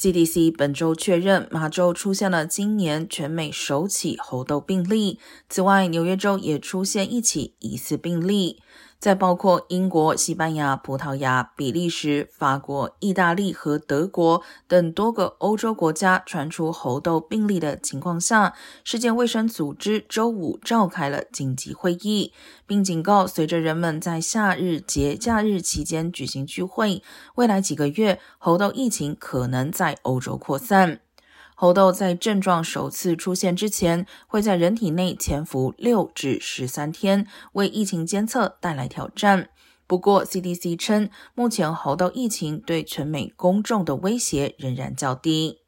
[0.00, 5.18] CDC 本周确认，马州出现了今年全美首起猴痘病例。
[5.46, 8.62] 此外，纽约州也出现一起疑似病例。
[9.00, 18.52] 在包括英国、西班牙、葡萄牙、比利时、法国、意大利和德国等多个欧洲国家传出猴痘病例的情况下，
[18.84, 22.34] 世界卫生组织周五召开了紧急会议，
[22.66, 27.02] 并警告，随着人们在夏日节假日期间举行聚会，
[27.36, 31.00] 未来几个月猴痘疫情可能在欧洲扩散。
[31.60, 39.50] 猴痘在症状首次出现之前，会在人体内潜伏六至十三天，为疫情监测带来挑战。
[39.86, 45.59] 不过，CDC 称，目前猴痘疫情对全美公众的威胁仍然较低。